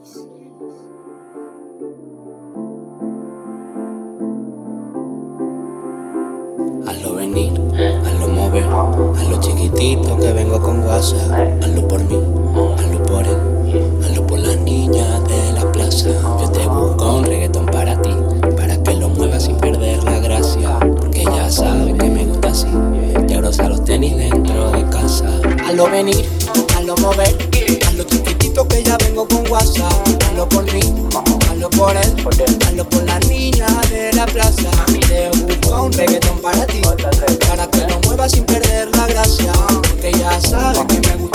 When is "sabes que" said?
21.50-22.08, 40.40-41.08